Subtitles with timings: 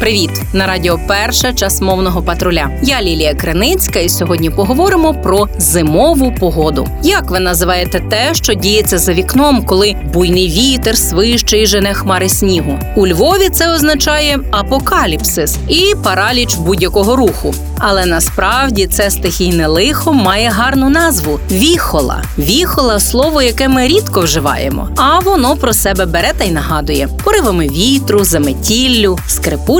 [0.00, 0.30] Привіт!
[0.52, 2.70] На радіо Перше час мовного патруля.
[2.82, 6.88] Я Лілія Криницька, і сьогодні поговоримо про зимову погоду.
[7.02, 12.28] Як ви називаєте те, що діється за вікном, коли буйний вітер свище і жене хмари
[12.28, 12.78] снігу?
[12.96, 17.54] У Львові це означає апокаліпсис і параліч будь-якого руху.
[17.78, 22.22] Але насправді це стихійне лихо має гарну назву віхола.
[22.38, 27.68] Віхола слово, яке ми рідко вживаємо, а воно про себе бере та й нагадує поривами
[27.68, 29.18] вітру, заметіллю,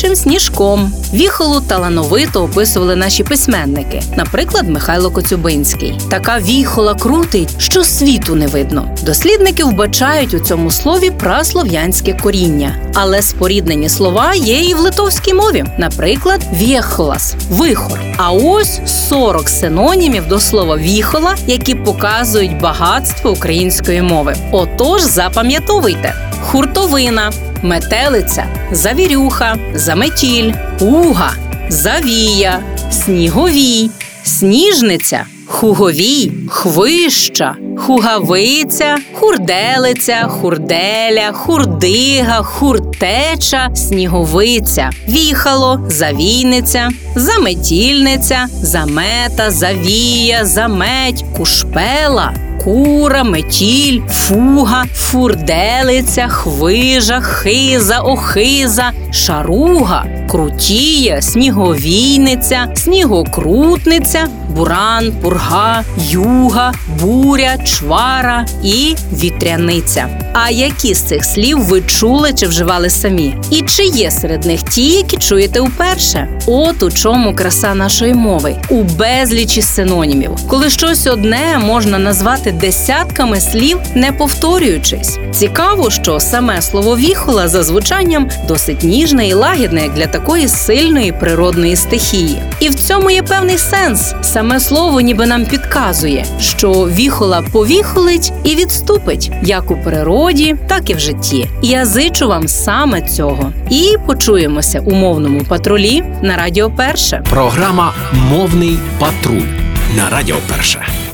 [0.00, 0.92] скрипучим сніжком.
[1.14, 5.98] Віхолу талановито описували наші письменники, наприклад, Михайло Коцюбинський.
[6.10, 8.96] Така віхола крутить, що світу не видно.
[9.02, 15.64] Дослідники вбачають у цьому слові праслов'янське коріння, але споріднені слова є і в литовській мові,
[15.78, 18.00] наприклад, вєхолас вихор.
[18.16, 24.36] А ось 40 синонімів до слова віхола, які показують багатство української мови.
[24.52, 27.30] Отож, запам'ятовуйте: хуртовина,
[27.62, 31.32] метелиця, завірюха, заметіль, пуга,
[31.68, 33.90] завія, сніговій,
[34.24, 35.24] сніжниця.
[35.52, 52.49] Хуговій, хвища, хугавиця, хурделиця, хурделя, хурдига, хуртеча, сніговиця, віхало, завійниця, заметільниця, замета, завія, заметь, кушпела.
[52.64, 64.26] Кура, метіль, фуга, фурделиця, хвижа, хиза, охиза, шаруга, крутія, сніговійниця, снігокрутниця,
[64.56, 70.08] буран, пурга, юга, буря, чвара і вітряниця.
[70.32, 73.34] А які з цих слів ви чули чи вживали самі?
[73.50, 76.28] І чи є серед них ті, які чуєте уперше?
[76.46, 83.40] От у чому краса нашої мови у безлічі синонімів, коли щось одне можна назвати десятками
[83.40, 85.18] слів, не повторюючись.
[85.32, 91.76] Цікаво, що саме слово віхола за звучанням досить ніжне і лагідне для такої сильної природної
[91.76, 92.42] стихії.
[92.60, 94.14] І в цьому є певний сенс.
[94.22, 100.94] Саме слово ніби нам підказує, що віхола повіхолить і відступить як у природі, так і
[100.94, 101.48] в житті.
[101.62, 103.52] Я зичу вам саме цього.
[103.70, 107.22] І почуємося у мовному патрулі на Радіо Перше.
[107.30, 109.48] Програма Мовний патруль
[109.96, 111.09] на Радіо Перше.